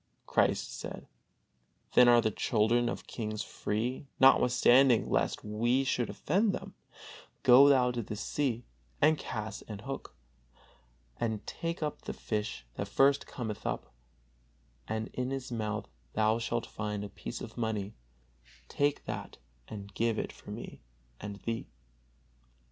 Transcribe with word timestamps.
Christ 0.25 0.73
said: 0.79 1.07
"Then 1.93 2.07
are 2.07 2.21
the 2.21 2.31
children 2.31 2.89
of 2.89 3.05
kings 3.05 3.43
free; 3.43 4.07
notwithstanding, 4.19 5.07
lest 5.11 5.43
we 5.43 5.83
should 5.83 6.09
offend 6.09 6.53
them, 6.53 6.73
go 7.43 7.69
thou 7.69 7.91
to 7.91 8.01
the 8.01 8.15
sea, 8.15 8.65
and 8.99 9.15
cast 9.15 9.61
an 9.67 9.77
hook, 9.77 10.15
and 11.17 11.45
take 11.45 11.83
up 11.83 12.01
the 12.01 12.13
fish 12.13 12.65
that 12.77 12.87
first 12.87 13.27
cometh 13.27 13.63
up; 13.63 13.93
and 14.87 15.09
in 15.13 15.29
his 15.29 15.51
mouth 15.51 15.87
thou 16.13 16.39
shalt 16.39 16.65
find 16.65 17.03
a 17.03 17.09
piece 17.09 17.39
of 17.39 17.55
money; 17.55 17.93
take 18.67 19.05
that 19.05 19.37
and 19.67 19.93
give 19.93 20.17
it 20.17 20.31
for 20.31 20.49
me 20.49 20.81
and 21.19 21.35
thee." 21.43 21.67